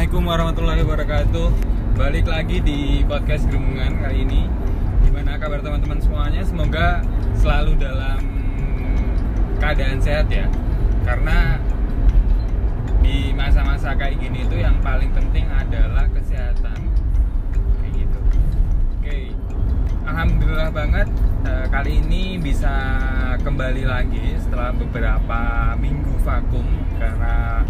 [0.00, 1.48] Assalamualaikum warahmatullahi wabarakatuh.
[2.00, 4.48] Balik lagi di podcast Gerumungan kali ini.
[5.04, 6.40] Gimana kabar teman-teman semuanya?
[6.40, 7.04] Semoga
[7.36, 8.16] selalu dalam
[9.60, 10.48] keadaan sehat ya.
[11.04, 11.60] Karena
[13.04, 16.80] di masa-masa kayak gini itu yang paling penting adalah kesehatan.
[17.84, 18.20] Kayak gitu.
[18.96, 19.36] Oke.
[20.08, 21.12] Alhamdulillah banget
[21.44, 22.72] eh, Kali ini bisa
[23.44, 25.40] kembali lagi setelah beberapa
[25.76, 26.64] minggu vakum
[26.96, 27.60] Karena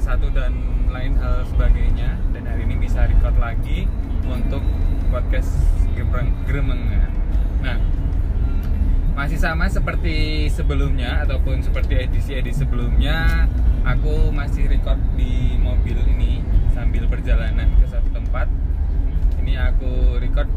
[0.00, 0.56] satu dan
[0.88, 3.84] lain hal sebagainya dan hari ini bisa record lagi
[4.24, 4.64] untuk
[5.12, 5.52] podcast
[6.48, 7.12] Gremengan.
[7.60, 7.76] Nah,
[9.12, 13.44] masih sama seperti sebelumnya ataupun seperti edisi-edisi sebelumnya,
[13.84, 16.40] aku masih record di mobil ini
[16.72, 18.48] sambil perjalanan ke satu tempat.
[19.44, 20.48] Ini aku record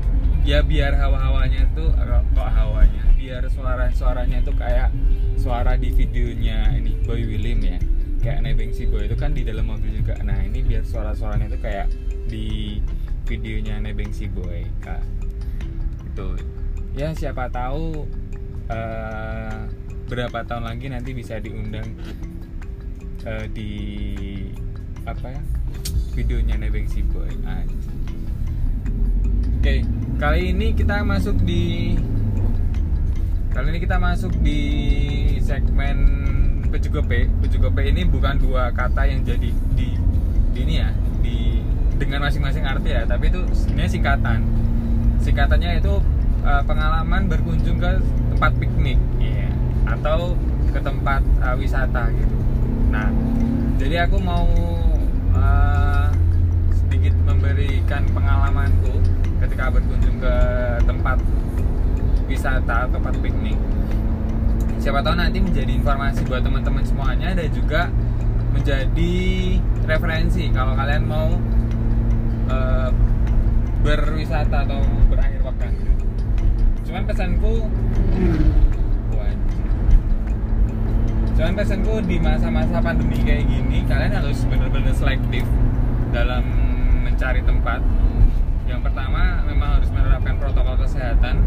[0.47, 1.91] ya biar hawa-hawanya tuh
[2.31, 4.95] kok hawanya, biar suara-suaranya tuh kayak
[5.35, 7.77] suara di videonya ini Boy William ya
[8.23, 10.16] kayak nebeng si boy itu kan di dalam mobil juga.
[10.23, 11.91] Nah ini biar suara-suaranya itu kayak
[12.31, 12.80] di
[13.27, 15.03] videonya nebeng si boy kak.
[16.07, 16.39] Itu.
[16.95, 18.07] Ya siapa tahu
[18.71, 19.59] eh,
[20.07, 21.99] berapa tahun lagi nanti bisa diundang
[23.27, 23.71] eh, di
[25.03, 25.41] apa ya
[26.15, 27.91] videonya nebeng si boy aja
[29.63, 29.75] oke.
[30.19, 31.95] Kali ini kita masuk di
[33.52, 34.59] kali ini kita masuk di
[35.39, 36.22] segmen
[36.73, 39.93] pejugope pejugope ini bukan dua kata yang jadi di,
[40.53, 40.89] di ini ya
[41.21, 41.61] di
[42.02, 44.39] dengan masing-masing arti ya tapi itu sebenarnya singkatan.
[45.21, 45.93] Singkatannya itu
[46.41, 48.02] uh, pengalaman berkunjung ke
[48.33, 49.53] tempat piknik ya
[49.85, 50.33] atau
[50.73, 52.38] ke tempat uh, wisata gitu.
[52.89, 53.08] Nah
[53.77, 54.49] jadi aku mau
[55.37, 56.09] uh,
[56.73, 58.97] sedikit memberikan pengalamanku
[59.45, 60.35] ketika berkunjung ke
[60.89, 61.21] tempat
[62.25, 63.58] wisata tempat piknik
[64.84, 67.88] siapa tahu nanti menjadi informasi buat teman-teman semuanya dan juga
[68.52, 69.16] menjadi
[69.88, 71.39] referensi kalau kalian mau
[72.52, 72.92] uh,
[73.80, 75.72] berwisata atau berakhir pekan
[76.83, 77.72] cuman pesanku
[81.33, 85.48] cuman pesanku di masa-masa pandemi kayak gini kalian harus benar-benar selektif
[86.14, 86.45] dalam
[87.02, 87.82] mencari tempat.
[88.70, 91.42] Yang pertama memang harus menerapkan protokol kesehatan.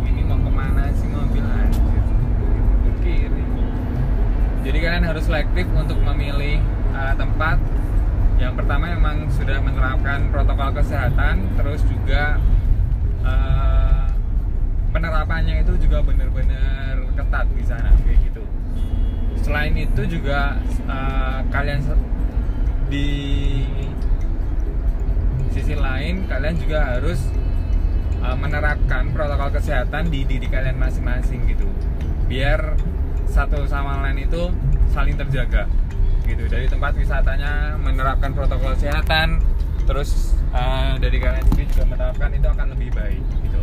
[0.00, 1.44] Ini mau ke mana sih mobil
[3.04, 3.44] kiri.
[4.64, 6.56] Jadi kalian harus selektif untuk memilih
[6.96, 7.60] uh, tempat.
[8.40, 12.40] Yang pertama memang sudah menerapkan protokol kesehatan terus juga
[13.22, 14.08] uh,
[14.90, 18.42] penerapannya itu juga benar-benar ketat di sana kayak gitu.
[19.44, 20.56] Selain itu juga
[20.88, 21.84] uh, kalian
[22.88, 23.10] di
[25.54, 27.20] sisi lain kalian juga harus
[28.24, 31.68] uh, menerapkan protokol kesehatan di diri kalian masing-masing gitu.
[32.26, 32.74] Biar
[33.34, 34.46] satu sama lain itu
[34.94, 35.66] saling terjaga
[36.22, 36.46] gitu.
[36.46, 39.42] Dari tempat wisatanya menerapkan protokol kesehatan
[39.84, 43.62] terus uh, dari kalian sendiri juga menerapkan itu akan lebih baik gitu.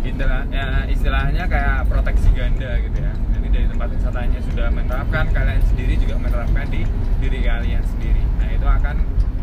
[0.00, 3.12] Istilah, ya, istilahnya kayak proteksi ganda gitu ya.
[3.36, 6.86] Jadi dari tempat wisatanya sudah menerapkan kalian sendiri juga menerapkan di
[7.20, 8.22] diri kalian sendiri.
[8.38, 8.96] Nah itu akan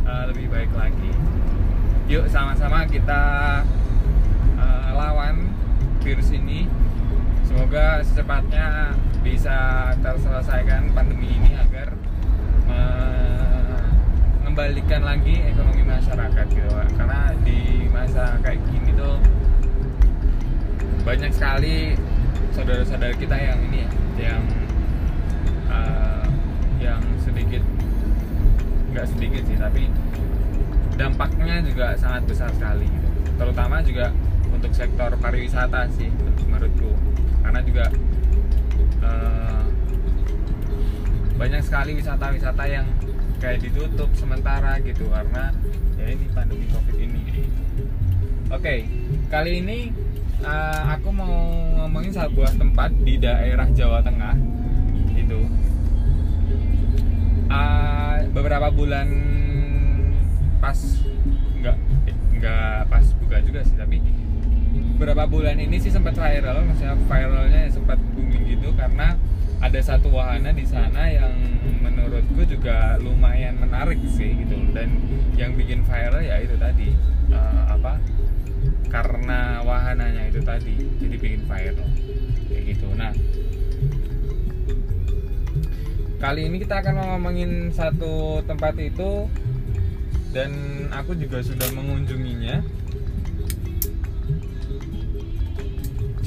[0.07, 1.11] uh, lebih baik lagi.
[2.07, 3.21] Yuk sama-sama kita
[4.55, 5.51] uh, lawan
[6.01, 6.65] virus ini
[7.47, 8.91] semoga secepatnya
[9.23, 11.95] bisa terselesaikan pandemi ini agar
[14.57, 19.21] mengembalikan lagi ekonomi masyarakat gitu karena di masa kayak gini tuh
[21.05, 21.93] banyak sekali
[22.57, 24.41] saudara-saudara kita yang ini ya yang
[25.69, 26.25] uh,
[26.81, 27.61] yang sedikit
[28.91, 29.93] nggak sedikit sih tapi
[30.97, 33.07] dampaknya juga sangat besar sekali gitu.
[33.37, 34.09] terutama juga
[34.49, 36.09] untuk sektor pariwisata sih
[36.49, 36.97] menurutku
[37.47, 37.85] karena juga
[39.07, 39.63] uh,
[41.39, 42.83] banyak sekali wisata-wisata yang
[43.39, 45.55] kayak ditutup sementara gitu karena
[45.95, 47.47] ya ini pandemi covid ini.
[48.51, 48.79] Oke okay,
[49.31, 49.95] kali ini
[50.43, 51.35] uh, aku mau
[51.79, 54.35] ngomongin sebuah tempat di daerah Jawa Tengah
[55.15, 55.39] itu
[57.47, 59.07] uh, beberapa bulan
[60.59, 60.75] pas
[61.63, 61.77] nggak
[62.43, 64.03] nggak pas buka juga sih tapi
[64.97, 69.13] beberapa bulan ini sih sempat viral maksudnya viralnya sempat booming gitu karena
[69.57, 71.33] ada satu wahana di sana yang
[71.81, 74.53] menurutku juga lumayan menarik sih gitu.
[74.73, 75.01] Dan
[75.33, 76.93] yang bikin viral ya itu tadi
[77.33, 77.97] uh, apa?
[78.87, 81.89] Karena wahananya itu tadi jadi bikin viral.
[82.47, 82.87] Kayak gitu.
[82.93, 83.11] Nah
[86.17, 89.29] kali ini kita akan ngomongin satu tempat itu
[90.33, 90.49] dan
[90.89, 92.65] aku juga sudah mengunjunginya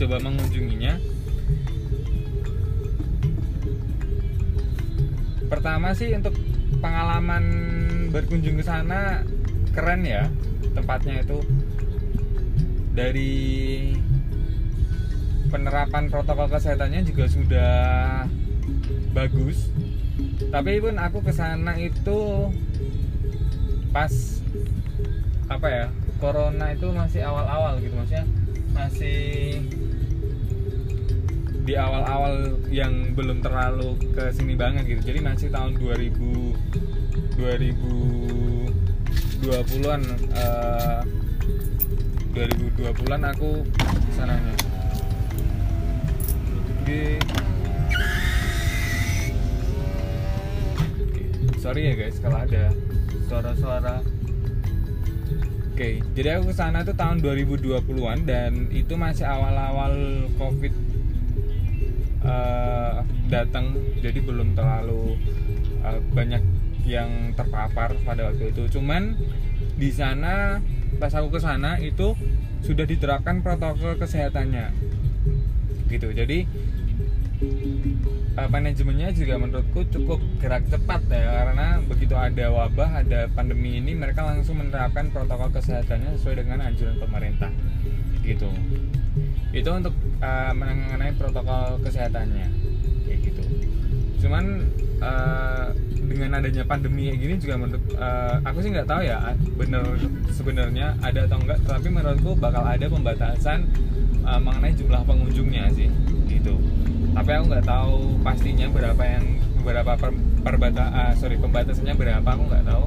[0.00, 0.96] coba mengunjunginya.
[5.52, 6.32] Pertama sih untuk
[6.80, 7.44] pengalaman
[8.08, 9.20] berkunjung ke sana
[9.76, 10.24] keren ya
[10.72, 11.44] tempatnya itu.
[12.96, 13.44] Dari
[15.52, 17.74] penerapan protokol kesehatannya juga sudah
[19.12, 19.68] bagus.
[20.48, 22.48] Tapi pun aku ke sana itu
[23.92, 24.40] pas
[25.50, 25.86] apa ya
[26.22, 28.22] corona itu masih awal-awal gitu maksudnya
[28.70, 29.58] masih
[31.70, 35.14] di awal-awal yang belum terlalu ke sini banget gitu.
[35.14, 40.02] Jadi masih tahun 2000 2020-an
[40.34, 41.06] uh,
[42.34, 43.62] 2020-an aku
[44.18, 44.50] sananya.
[46.82, 47.22] Di
[51.62, 52.74] sorry ya guys kalau ada
[53.30, 54.02] suara-suara.
[55.70, 60.89] Oke jadi aku ke sana tuh tahun 2020-an dan itu masih awal-awal covid
[62.24, 65.16] uh, datang jadi belum terlalu
[65.84, 66.42] uh, banyak
[66.84, 68.80] yang terpapar pada waktu itu.
[68.80, 69.16] Cuman
[69.76, 70.58] di sana
[70.98, 72.16] pas aku ke sana itu
[72.60, 74.74] sudah diterapkan protokol kesehatannya.
[75.88, 76.08] Gitu.
[76.12, 76.38] Jadi
[78.36, 83.96] uh, manajemennya juga menurutku cukup gerak cepat ya karena begitu ada wabah ada pandemi ini
[83.96, 87.52] mereka langsung menerapkan protokol kesehatannya sesuai dengan anjuran pemerintah.
[88.20, 88.50] Gitu
[89.50, 92.48] itu untuk uh, mengenai protokol kesehatannya.
[93.06, 93.42] Kayak gitu.
[94.26, 94.68] Cuman
[95.02, 95.74] uh,
[96.10, 99.82] dengan adanya pandemi kayak gini juga menurut uh, aku sih nggak tahu ya bener
[100.34, 103.70] sebenarnya ada atau enggak tapi menurutku bakal ada pembatasan
[104.26, 105.90] uh, mengenai jumlah pengunjungnya sih.
[106.30, 106.54] Gitu.
[107.10, 109.24] Tapi aku nggak tahu pastinya berapa yang
[109.60, 110.10] berapa per,
[110.46, 112.84] perbata uh, sorry pembatasannya berapa aku nggak tahu.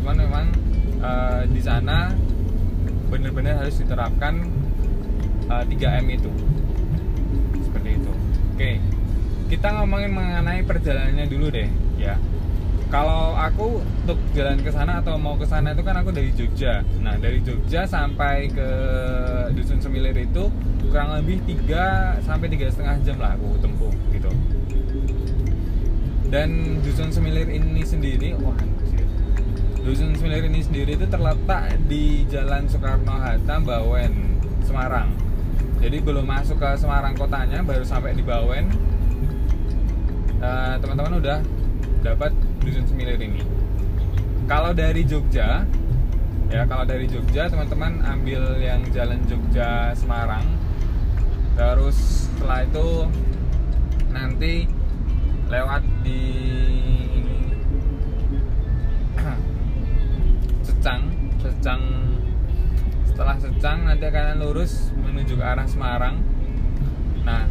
[0.00, 0.46] Cuman memang
[1.02, 2.14] uh, di sana
[3.06, 4.42] benar-benar harus diterapkan
[5.48, 6.30] uh, 3M itu
[7.62, 8.12] seperti itu
[8.54, 8.70] oke
[9.46, 12.18] kita ngomongin mengenai perjalanannya dulu deh ya
[12.86, 16.86] kalau aku untuk jalan ke sana atau mau ke sana itu kan aku dari Jogja.
[17.02, 18.68] Nah, dari Jogja sampai ke
[19.58, 20.46] Dusun Semilir itu
[20.86, 24.30] kurang lebih 3 sampai tiga setengah jam lah aku tempuh gitu.
[26.30, 28.54] Dan Dusun Semilir ini sendiri, wah
[29.82, 35.25] Dusun Semilir ini sendiri itu terletak di Jalan Soekarno Hatta, Bawen, Semarang.
[35.76, 38.72] Jadi belum masuk ke Semarang kotanya, baru sampai di Bawen.
[40.36, 41.38] teman teman-teman udah
[42.00, 42.32] dapat
[42.64, 43.42] dusun Semilir ini.
[44.46, 45.66] Kalau dari Jogja,
[46.48, 50.46] ya kalau dari Jogja teman-teman ambil yang jalan Jogja Semarang,
[51.58, 52.88] terus setelah itu
[54.14, 54.70] nanti
[55.50, 56.22] lewat di
[60.66, 61.02] Secang,
[61.42, 61.82] Secang
[63.08, 66.20] setelah Secang nanti akan lurus menuju ke arah Semarang.
[67.24, 67.48] Nah,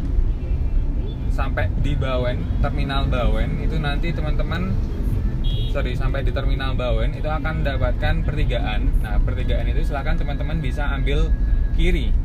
[1.34, 4.70] sampai di Bawen, terminal Bawen itu nanti teman-teman
[5.76, 8.88] sorry sampai di terminal Bawen itu akan mendapatkan pertigaan.
[9.04, 11.28] Nah pertigaan itu silahkan teman-teman bisa ambil
[11.76, 12.16] kiri.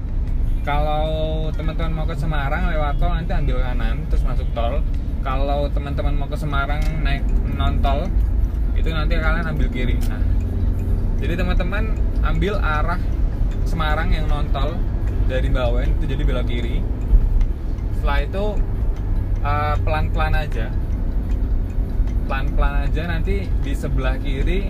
[0.63, 4.79] Kalau teman-teman mau ke Semarang lewat tol nanti ambil kanan terus masuk tol.
[5.19, 7.27] Kalau teman-teman mau ke Semarang naik
[7.59, 8.07] non tol
[8.79, 9.99] itu nanti kalian ambil kiri.
[10.07, 10.23] Nah
[11.19, 11.91] jadi teman-teman
[12.23, 13.03] ambil arah
[13.67, 14.79] Semarang yang non tol
[15.31, 16.83] dari Bawen itu jadi belok kiri.
[17.95, 18.45] Setelah itu
[19.39, 20.67] pelan pelan-pelan aja.
[22.27, 24.67] Pelan-pelan aja nanti di sebelah kiri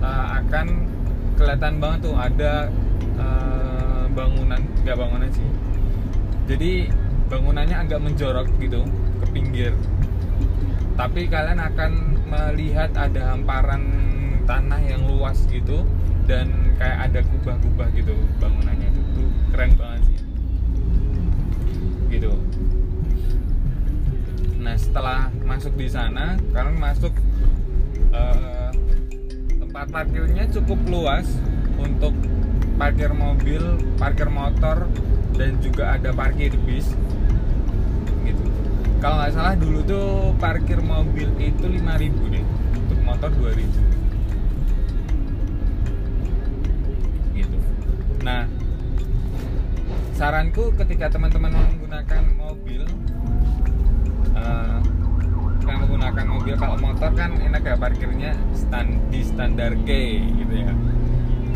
[0.00, 0.88] uh, akan
[1.36, 2.72] kelihatan banget tuh ada
[3.20, 4.60] uh, bangunan.
[4.80, 5.48] Nggak bangunan sih.
[6.48, 6.88] Jadi
[7.28, 8.80] bangunannya agak menjorok gitu
[9.20, 9.76] ke pinggir.
[10.96, 11.92] Tapi kalian akan
[12.24, 13.84] melihat ada hamparan
[14.48, 15.84] tanah yang luas gitu
[16.24, 16.48] dan
[16.80, 18.88] kayak ada kubah-kubah gitu bangunannya.
[18.88, 19.89] Itu keren banget
[22.10, 22.34] gitu.
[24.60, 27.14] Nah setelah masuk di sana kalian masuk
[28.12, 28.74] uh,
[29.56, 31.26] tempat parkirnya cukup luas
[31.80, 32.12] untuk
[32.76, 33.62] parkir mobil
[33.96, 34.90] parkir motor
[35.38, 36.92] dan juga ada parkir bis
[38.26, 38.44] gitu.
[39.00, 42.44] Kalau nggak salah dulu tuh parkir mobil itu 5000 deh
[42.84, 43.64] untuk motor 2000
[47.32, 47.56] gitu.
[48.20, 48.59] Nah
[50.20, 52.84] saranku ketika teman-teman menggunakan mobil
[54.36, 54.76] uh,
[55.64, 60.76] menggunakan mobil kalau motor kan enak ya parkirnya stand di standar G gitu ya.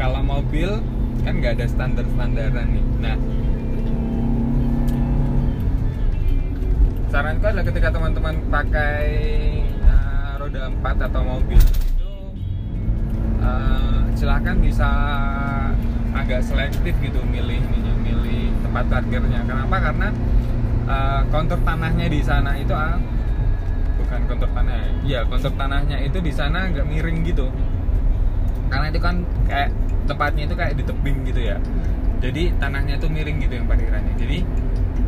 [0.00, 0.80] Kalau mobil
[1.28, 2.84] kan nggak ada standar standaran nih.
[3.04, 3.16] Nah
[7.12, 9.04] saranku adalah ketika teman-teman pakai
[9.84, 11.60] uh, roda 4 atau mobil
[13.44, 14.88] uh, silahkan bisa
[16.16, 17.60] agak selektif gitu milih
[18.24, 19.40] milih tempat parkirnya.
[19.44, 19.76] Kenapa?
[19.76, 20.08] Karena
[20.88, 22.96] uh, kontur tanahnya di sana itu uh,
[24.00, 25.20] bukan kontur tanah ya?
[25.28, 27.52] Kontur tanahnya itu di sana agak miring gitu.
[28.72, 29.70] Karena itu kan kayak
[30.08, 31.56] tempatnya itu kayak di tebing gitu ya.
[32.24, 34.14] Jadi tanahnya itu miring gitu yang parkirannya.
[34.16, 34.38] Jadi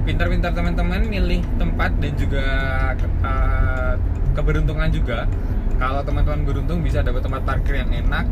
[0.05, 2.47] pintar-pintar teman-teman milih tempat dan juga
[3.25, 3.95] uh,
[4.37, 5.25] keberuntungan juga.
[5.77, 8.25] Kalau teman-teman beruntung bisa dapat tempat parkir yang enak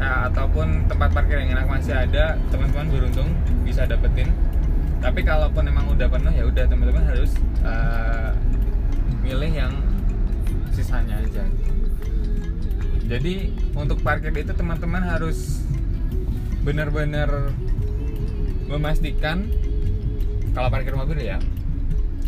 [0.00, 3.28] nah, ataupun tempat parkir yang enak masih ada teman-teman beruntung
[3.62, 4.32] bisa dapetin.
[5.00, 8.32] Tapi kalaupun memang udah penuh ya udah teman-teman harus uh,
[9.20, 9.72] milih yang
[10.72, 11.44] sisanya aja.
[13.04, 15.60] Jadi untuk parkir itu teman-teman harus
[16.64, 17.52] benar-benar
[18.68, 19.48] memastikan
[20.54, 21.40] kalau parkir mobil ya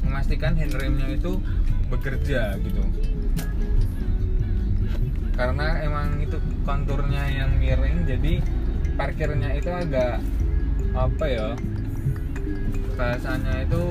[0.02, 1.38] memastikan handremnya itu
[1.92, 2.82] bekerja gitu
[5.42, 8.38] karena emang itu konturnya yang miring jadi
[8.94, 10.22] parkirnya itu agak
[10.94, 11.48] apa ya
[12.94, 13.82] bahasanya itu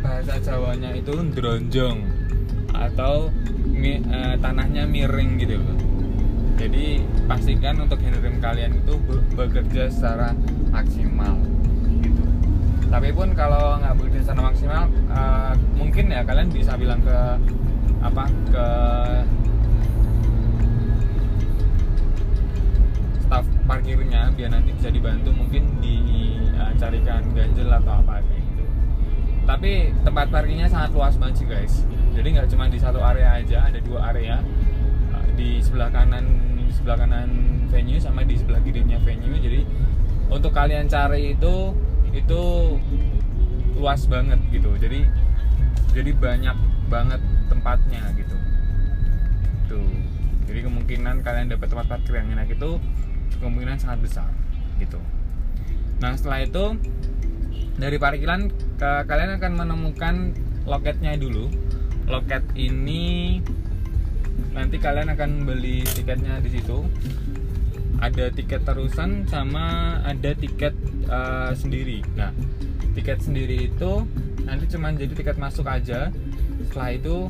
[0.00, 1.98] bahasa Jawanya itu dronjong
[2.70, 3.28] atau
[3.68, 5.60] mi, eh, tanahnya miring gitu.
[6.56, 8.96] Jadi pastikan untuk handrem kalian itu
[9.34, 10.32] bekerja secara
[10.72, 11.36] maksimal
[12.90, 17.18] tapi pun kalau nggak bekerja sana maksimal uh, mungkin ya kalian bisa bilang ke
[18.02, 18.66] apa ke
[23.70, 28.64] parkirnya biar nanti bisa dibantu mungkin dicarikan uh, ganjel atau apa gitu.
[29.46, 31.74] Tapi tempat parkirnya sangat luas banget sih guys.
[32.18, 34.42] Jadi nggak cuma di satu area aja ada dua area.
[35.38, 36.26] Di sebelah kanan
[36.74, 37.30] sebelah kanan
[37.70, 39.38] venue sama di sebelah kirinya venue.
[39.38, 39.62] Jadi
[40.26, 41.70] untuk kalian cari itu
[42.10, 42.42] itu
[43.78, 44.74] luas banget gitu.
[44.82, 45.06] Jadi
[45.94, 46.56] jadi banyak
[46.90, 48.34] banget tempatnya gitu.
[49.70, 49.94] Tuh.
[50.50, 52.82] Jadi kemungkinan kalian dapat tempat parkir yang enak itu
[53.38, 54.28] kemungkinan sangat besar
[54.80, 54.98] gitu.
[56.00, 56.64] Nah setelah itu
[57.76, 58.48] dari parkiran
[58.80, 60.14] ke, kalian akan menemukan
[60.64, 61.52] loketnya dulu.
[62.10, 63.38] Loket ini
[64.50, 66.82] nanti kalian akan beli tiketnya di situ.
[68.00, 70.72] Ada tiket terusan sama ada tiket
[71.06, 72.00] uh, sendiri.
[72.16, 72.32] Nah
[72.96, 74.08] tiket sendiri itu
[74.42, 76.08] nanti cuma jadi tiket masuk aja.
[76.66, 77.28] Setelah itu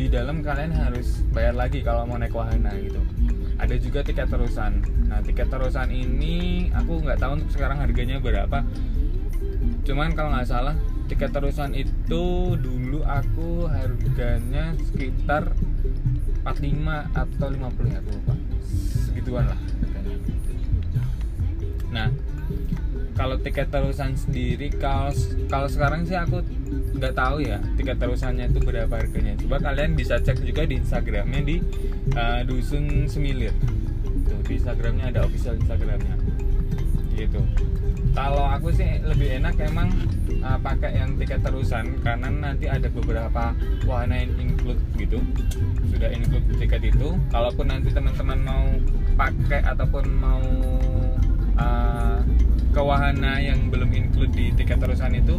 [0.00, 3.02] di dalam kalian harus bayar lagi kalau mau naik wahana gitu
[3.60, 4.80] ada juga tiket terusan.
[5.04, 8.64] Nah tiket terusan ini aku nggak tahu untuk sekarang harganya berapa.
[9.84, 10.74] Cuman kalau nggak salah
[11.12, 15.52] tiket terusan itu dulu aku harganya sekitar
[16.48, 18.34] 45 atau 50 ya aku lupa.
[19.04, 19.60] Segituan lah
[21.90, 22.08] nah
[23.18, 25.10] kalau tiket terusan sendiri kalau
[25.50, 26.40] kalau sekarang sih aku
[27.00, 29.32] nggak tahu ya tiket terusannya itu berapa harganya.
[29.40, 31.56] Coba kalian bisa cek juga di instagramnya di
[32.12, 33.56] uh, dusun semilir.
[34.28, 36.14] Tuh di instagramnya ada official instagramnya.
[37.16, 37.40] Gitu.
[38.10, 39.88] Kalau aku sih lebih enak emang
[40.44, 43.56] uh, pakai yang tiket terusan karena nanti ada beberapa
[43.88, 45.24] wahana yang include gitu.
[45.88, 47.16] Sudah include tiket itu.
[47.32, 48.66] Kalaupun nanti teman-teman mau
[49.16, 50.42] pakai ataupun mau
[51.56, 52.18] uh,
[52.70, 55.38] ke wahana yang belum include di tiket terusan itu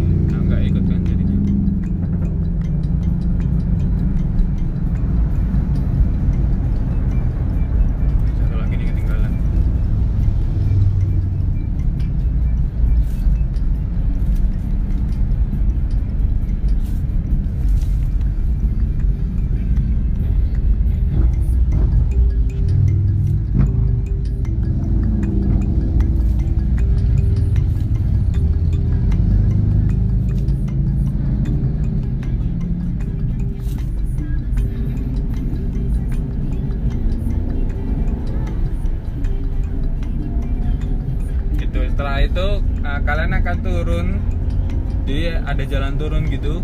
[45.67, 46.63] jalan turun gitu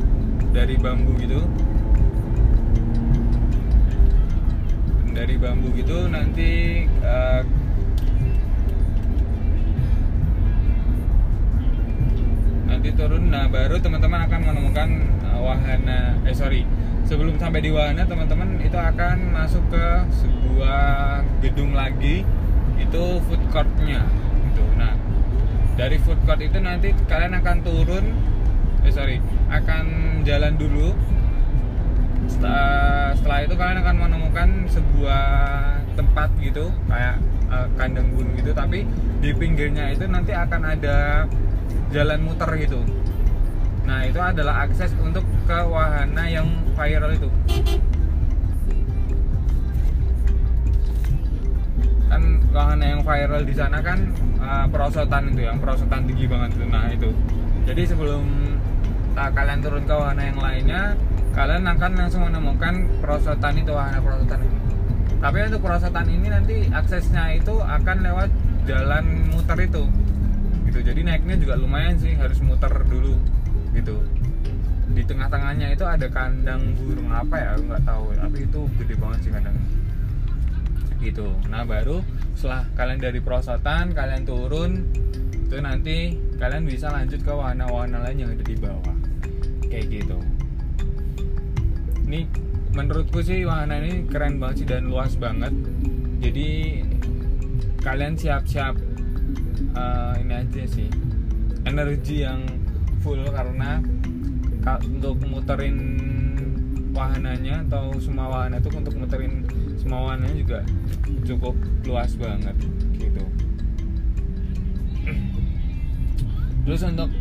[0.56, 1.44] dari bambu gitu.
[5.38, 7.46] Bambu gitu nanti uh,
[12.66, 13.30] nanti turun.
[13.30, 14.90] Nah baru teman-teman akan menemukan
[15.30, 16.66] uh, wahana eh sorry.
[17.06, 22.26] Sebelum sampai di wahana teman-teman itu akan masuk ke sebuah gedung lagi.
[22.82, 24.10] Itu food courtnya
[24.52, 24.66] gitu.
[24.74, 24.98] Nah
[25.78, 28.06] dari food court itu nanti kalian akan turun
[28.82, 29.22] eh sorry
[29.54, 29.86] akan
[30.26, 30.92] jalan dulu.
[32.28, 35.24] Setelah, setelah itu kalian akan menemukan sebuah
[35.96, 38.52] tempat gitu kayak uh, kandang burung gitu.
[38.52, 38.84] Tapi
[39.24, 41.24] di pinggirnya itu nanti akan ada
[41.94, 42.84] jalan muter gitu.
[43.88, 47.30] Nah itu adalah akses untuk ke wahana yang viral itu
[52.08, 52.24] kan
[52.56, 54.00] wahana yang viral di sana kan
[54.40, 56.66] uh, perosotan itu yang perosotan tinggi banget itu.
[56.68, 57.10] Nah itu.
[57.68, 58.24] Jadi sebelum
[59.20, 60.82] uh, kalian turun ke wahana yang lainnya
[61.36, 64.58] kalian akan langsung menemukan perosotan itu wahana perosotan ini.
[65.18, 68.30] Tapi untuk perosotan ini nanti aksesnya itu akan lewat
[68.66, 69.84] jalan muter itu.
[70.70, 70.80] Gitu.
[70.84, 73.20] Jadi naiknya juga lumayan sih harus muter dulu.
[73.76, 73.98] Gitu.
[74.96, 77.52] Di tengah-tengahnya itu ada kandang burung apa ya?
[77.60, 78.16] Nggak tahu.
[78.16, 79.58] Tapi itu gede banget sih kandang
[81.02, 81.32] gitu.
[81.50, 82.02] Nah baru
[82.34, 84.72] setelah kalian dari perosotan kalian turun
[85.48, 88.98] itu nanti kalian bisa lanjut ke wahana-wahana lain yang ada di bawah.
[89.68, 90.20] Kayak gitu.
[92.08, 92.28] Ini
[92.76, 95.54] menurutku sih wahana ini keren banget sih dan luas banget.
[96.20, 96.82] Jadi
[97.80, 98.76] kalian siap-siap
[99.76, 100.90] uh, ini aja sih.
[101.68, 102.44] Energi yang
[103.04, 103.80] full karena
[104.84, 105.78] untuk muterin
[106.98, 109.46] wahananya atau semua wahana itu untuk muterin
[109.78, 110.60] semua wahananya juga
[111.22, 111.54] cukup
[111.86, 112.58] luas banget
[112.98, 113.24] gitu.
[116.66, 117.14] Terus untuk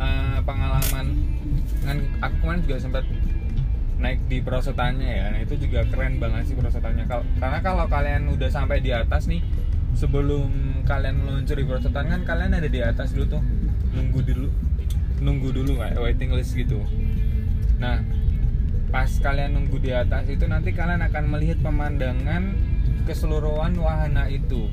[0.00, 1.06] uh, pengalaman
[1.84, 3.04] kan aku kemarin juga sempat
[4.00, 5.26] naik di perosotannya ya.
[5.36, 7.04] Nah itu juga keren banget sih perosotannya
[7.38, 9.44] karena kalau kalian udah sampai di atas nih
[9.92, 13.42] sebelum kalian meluncur di perosotan kan kalian ada di atas dulu tuh.
[13.92, 14.48] Nunggu dulu
[15.18, 16.80] nunggu dulu kayak waiting list gitu.
[17.78, 18.02] Nah
[18.88, 22.56] pas kalian nunggu di atas itu nanti kalian akan melihat pemandangan
[23.04, 24.68] keseluruhan wahana itu.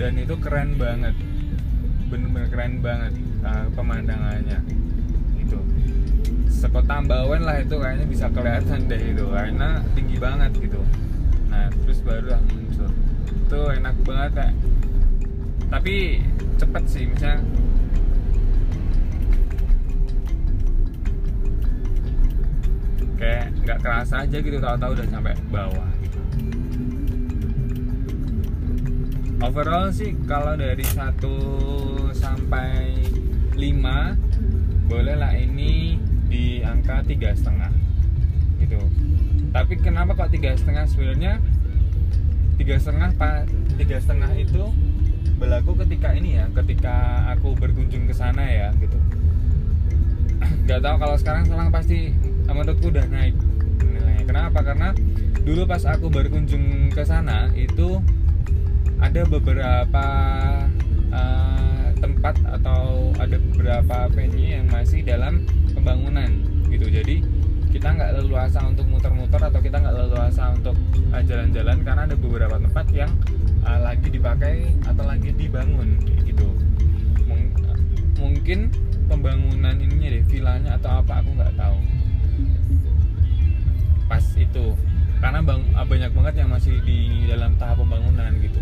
[0.00, 1.12] Dan itu keren banget.
[2.08, 3.12] Bener-bener keren banget
[3.44, 4.60] uh, pemandangannya.
[5.36, 5.60] Itu
[6.48, 9.24] sekota Bawen lah itu kayaknya bisa kelihatan deh itu.
[9.28, 10.80] Karena tinggi banget gitu.
[11.52, 12.90] Nah terus baru lah muncul.
[13.28, 14.54] Itu enak banget kayak
[15.70, 16.18] tapi
[16.58, 17.46] cepet sih misalnya
[23.20, 26.20] kayak nggak kerasa aja gitu tahu-tahu udah sampai bawah gitu.
[29.40, 31.20] Overall sih kalau dari 1
[32.16, 32.96] sampai
[33.56, 36.00] 5 boleh lah ini
[36.32, 37.72] di angka tiga setengah
[38.64, 38.80] gitu.
[39.52, 40.88] Tapi kenapa kok tiga setengah?
[40.88, 41.44] Sebenarnya
[42.56, 44.64] tiga setengah pak tiga setengah itu
[45.40, 48.98] berlaku ketika ini ya ketika aku berkunjung ke sana ya gitu.
[50.68, 52.12] Nggak tahu kalau sekarang sekarang pasti
[52.54, 53.34] menurutku udah naik
[53.82, 54.24] nilainya.
[54.26, 54.60] Kenapa?
[54.62, 54.88] Karena
[55.40, 57.98] dulu pas aku berkunjung ke sana itu
[59.00, 60.06] ada beberapa
[61.10, 66.28] uh, tempat atau ada beberapa venue yang masih dalam pembangunan
[66.68, 66.86] gitu.
[66.86, 67.24] Jadi
[67.70, 70.76] kita nggak leluasa untuk muter-muter atau kita nggak leluasa untuk
[71.14, 73.10] uh, jalan-jalan karena ada beberapa tempat yang
[73.64, 76.50] uh, lagi dipakai atau lagi dibangun gitu.
[77.24, 77.54] Mung
[78.20, 78.68] mungkin
[79.08, 81.78] pembangunan ininya deh vilanya atau apa aku nggak tahu
[84.36, 84.76] itu.
[85.20, 88.60] Karena bang, ah, banyak banget yang masih di dalam tahap pembangunan gitu.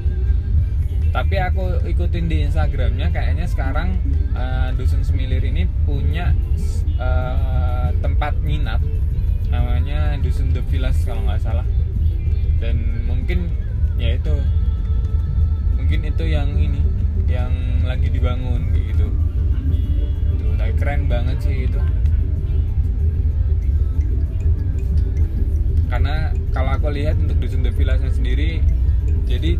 [1.08, 3.96] Tapi aku ikutin di Instagramnya kayaknya sekarang
[4.36, 6.36] uh, dusun Semilir ini punya
[7.00, 8.82] uh, tempat nginap.
[9.48, 11.64] Namanya dusun The Villas kalau nggak salah.
[12.60, 13.48] Dan mungkin
[13.96, 14.36] ya itu.
[15.80, 16.84] Mungkin itu yang ini
[17.24, 17.54] yang
[17.88, 19.08] lagi dibangun gitu.
[20.36, 21.80] Tuh tapi keren banget sih itu
[25.98, 28.62] karena kalau aku lihat untuk dusun The Villasnya sendiri
[29.26, 29.58] jadi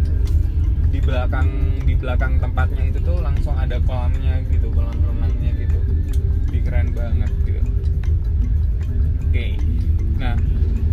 [0.86, 1.50] di belakang
[1.82, 5.82] di belakang tempatnya itu tuh langsung ada kolamnya gitu kolam renangnya gitu.
[6.46, 7.58] Lebih keren banget gitu.
[9.26, 9.58] Oke.
[10.22, 10.38] Nah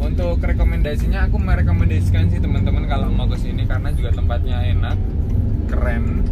[0.02, 4.98] untuk rekomendasinya aku merekomendasikan sih teman-teman kalau mau ke sini karena juga tempatnya enak
[5.70, 6.26] keren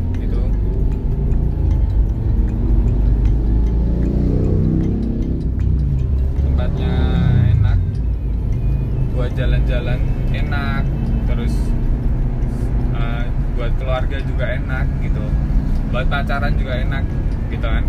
[9.33, 9.99] jalan-jalan
[10.33, 10.83] enak
[11.29, 11.53] terus
[12.93, 13.25] uh,
[13.57, 15.25] buat keluarga juga enak gitu.
[15.93, 17.03] Buat pacaran juga enak
[17.49, 17.85] gitu kan.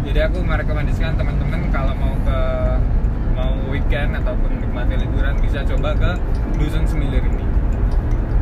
[0.00, 2.40] Jadi aku merekomendasikan teman-teman kalau mau ke
[3.36, 6.10] mau weekend ataupun nikmati liburan bisa coba ke
[6.56, 7.44] dusun semilir ini.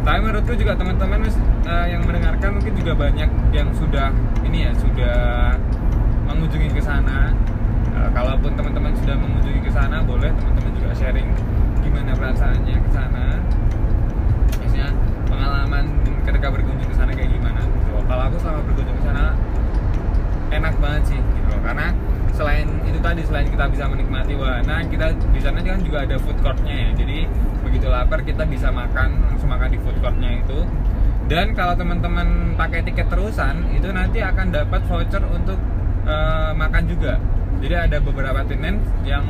[0.03, 1.27] Tapi menurutku juga teman-teman
[1.67, 4.15] uh, yang mendengarkan mungkin juga banyak yang sudah
[4.47, 5.19] ini ya sudah
[6.27, 7.35] mengunjungi ke sana.
[7.95, 11.29] Uh, kalaupun teman-teman sudah mengunjungi ke sana boleh teman-teman juga sharing
[11.89, 13.25] gimana perasaannya ke sana?
[14.61, 14.89] Biasanya
[15.25, 15.85] pengalaman
[16.29, 17.97] ketika berkunjung ke sana kayak gimana gitu.
[18.05, 19.25] kalau aku selama berkunjung ke sana
[20.53, 21.97] enak banget sih gitu karena
[22.37, 26.37] selain itu tadi selain kita bisa menikmati wahana kita di sana kan juga ada food
[26.45, 26.91] courtnya ya.
[26.93, 27.25] Jadi
[27.65, 30.69] begitu lapar kita bisa makan langsung makan di food courtnya itu.
[31.29, 35.61] Dan kalau teman-teman pakai tiket terusan itu nanti akan dapat voucher untuk
[36.05, 37.17] uh, makan juga.
[37.61, 39.25] Jadi ada beberapa tenant yang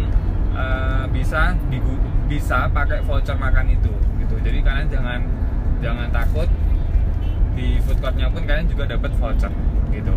[0.54, 1.58] uh, bisa
[2.28, 4.36] bisa pakai voucher makan itu gitu.
[4.44, 5.20] Jadi kalian jangan
[5.80, 6.48] jangan takut
[7.56, 9.50] di food courtnya pun kalian juga dapat voucher
[9.90, 10.14] gitu.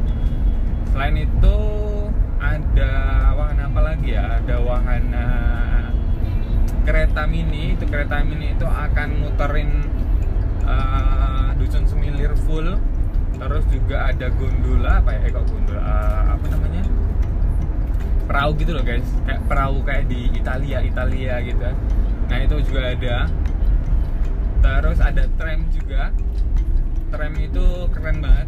[0.92, 1.58] Selain itu
[2.44, 2.94] ada
[3.32, 4.44] wahana apa lagi ya?
[4.44, 5.28] Ada wahana
[6.84, 7.80] kereta mini.
[7.80, 9.88] Itu kereta mini itu akan muterin
[10.68, 12.76] uh, dusun semilir full.
[13.40, 15.20] Terus juga ada gondola apa ya?
[15.26, 16.84] Eh kok gondola uh, apa namanya?
[18.28, 19.08] Perahu gitu loh guys.
[19.24, 21.64] Kayak perahu kayak di Italia Italia gitu
[22.32, 23.28] nah itu juga ada.
[24.64, 26.16] Terus ada tram juga.
[27.12, 28.48] Tram itu keren banget.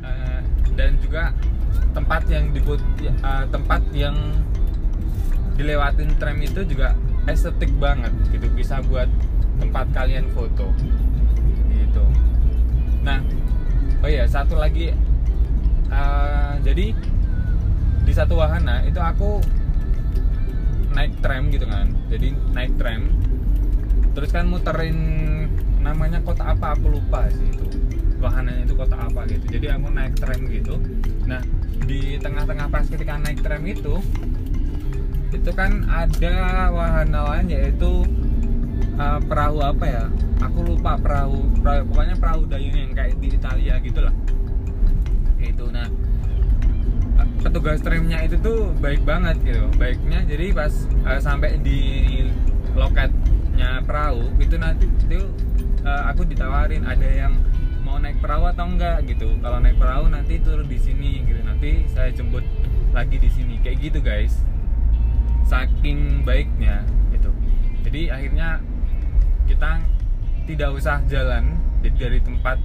[0.00, 0.40] Uh,
[0.72, 1.36] dan juga
[1.92, 2.80] tempat yang dibut
[3.20, 4.16] uh, tempat yang
[5.60, 6.96] dilewatin tram itu juga
[7.28, 8.48] estetik banget gitu.
[8.56, 9.12] Bisa buat
[9.60, 10.72] tempat kalian foto.
[11.68, 12.04] Gitu.
[13.04, 13.20] Nah
[14.00, 14.96] oh ya satu lagi.
[15.92, 16.96] Uh, jadi
[18.08, 19.40] di satu wahana itu aku
[20.98, 21.86] naik tram gitu kan.
[22.10, 23.06] Jadi naik tram.
[24.18, 24.98] Terus kan muterin
[25.78, 27.66] namanya kota apa aku lupa sih itu.
[28.18, 29.46] Wahananya itu kota apa gitu.
[29.46, 30.74] Jadi aku naik tram gitu.
[31.30, 31.38] Nah
[31.86, 34.02] di tengah-tengah pas ketika naik tram itu
[35.30, 36.34] itu kan ada
[36.74, 38.02] wahana lain yaitu
[38.98, 40.04] uh, perahu apa ya?
[40.42, 44.14] Aku lupa perahu, perahu pokoknya perahu dayung yang kayak di Italia gitulah.
[45.38, 45.86] itu nah
[47.58, 49.66] petugas tramnya itu tuh baik banget gitu.
[49.82, 50.70] Baiknya jadi pas
[51.02, 51.82] uh, sampai di
[52.78, 55.26] loketnya perahu itu nanti itu
[55.82, 57.34] uh, aku ditawarin ada yang
[57.82, 59.34] mau naik perahu atau enggak gitu.
[59.42, 61.42] Kalau naik perahu nanti turun di sini gitu.
[61.42, 62.46] Nanti saya jemput
[62.94, 63.58] lagi di sini.
[63.58, 64.38] Kayak gitu guys.
[65.50, 67.34] Saking baiknya gitu.
[67.90, 68.62] Jadi akhirnya
[69.50, 69.82] kita
[70.46, 72.58] tidak usah jalan jadi dari tempat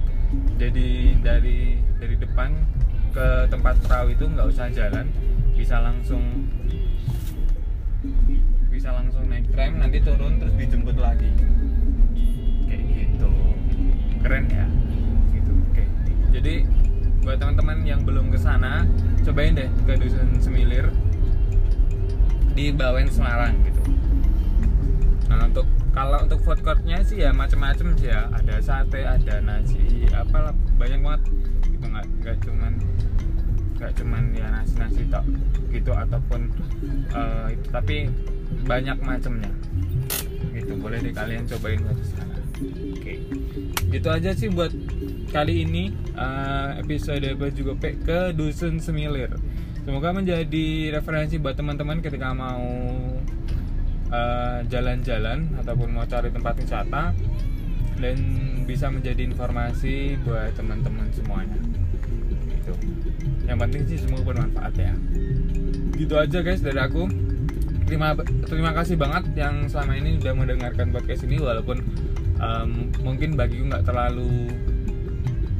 [0.54, 2.54] jadi dari dari depan
[3.14, 5.06] ke tempat perahu itu nggak usah jalan
[5.54, 6.50] bisa langsung
[8.74, 11.30] bisa langsung naik tram nanti turun terus dijemput lagi.
[12.66, 13.30] Kayak gitu.
[14.18, 14.66] Keren ya?
[15.30, 15.84] Gitu oke
[16.34, 16.54] jadi
[17.22, 18.82] buat teman-teman yang belum ke sana
[19.22, 20.90] cobain deh ke dusun semilir
[22.58, 23.82] di Bawen Semarang gitu.
[25.30, 28.26] Nah untuk kalau untuk food courtnya sih ya macam-macam sih ya.
[28.34, 31.22] Ada sate ada nasi apalah banyak banget.
[31.70, 32.72] Gitu nggak nggak cuman
[33.74, 35.24] nggak cuman ya nasi nasi tok
[35.70, 36.46] gitu ataupun
[37.10, 38.06] uh, itu tapi
[38.64, 39.50] banyak macamnya
[40.54, 42.38] gitu boleh deh kalian cobain ke sana
[42.94, 43.14] oke.
[43.90, 44.70] Gitu aja sih buat
[45.34, 49.34] kali ini uh, episode juga ke dusun semilir.
[49.84, 52.64] Semoga menjadi referensi buat teman-teman ketika mau
[54.68, 57.14] jalan-jalan uh, ataupun mau cari tempat wisata
[57.98, 58.16] dan
[58.64, 61.58] bisa menjadi informasi buat teman-teman semuanya.
[62.50, 62.74] Gitu.
[63.44, 64.94] Yang penting sih semua bermanfaat ya.
[65.94, 67.06] Gitu aja guys dari aku.
[67.84, 68.16] Terima
[68.48, 71.84] terima kasih banget yang selama ini udah mendengarkan podcast ini walaupun
[72.40, 74.48] um, mungkin bagiku nggak terlalu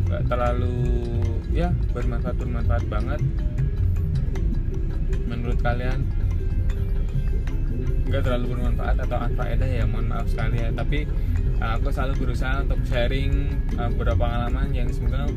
[0.08, 0.80] nggak terlalu
[1.52, 3.20] ya bermanfaat bermanfaat banget.
[5.28, 6.08] Menurut kalian
[8.04, 10.68] nggak terlalu bermanfaat atau anfaedah ya mohon maaf sekali ya.
[10.72, 11.08] Tapi
[11.60, 13.32] uh, aku selalu berusaha untuk sharing
[13.76, 15.28] uh, beberapa pengalaman yang semoga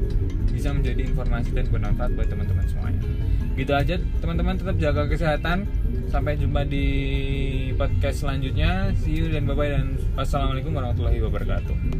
[0.51, 3.01] bisa menjadi informasi dan bermanfaat buat teman-teman semuanya.
[3.58, 5.65] Gitu aja teman-teman tetap jaga kesehatan.
[6.08, 6.86] Sampai jumpa di
[7.75, 8.95] podcast selanjutnya.
[9.03, 11.96] See you dan bye bye dan wassalamualaikum warahmatullahi wabarakatuh